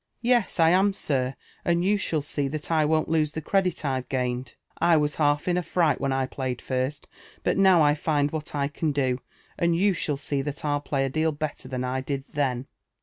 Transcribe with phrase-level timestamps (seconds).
[0.23, 4.09] ''Yes, I am, sir; and you shall see that I won't lose the credit I've
[4.09, 4.47] gained,
[4.79, 7.07] t was half in a fright when I played first;
[7.43, 9.19] but now I find what I can do,
[9.59, 12.65] and you shall see that I'll play a deal better than I did then."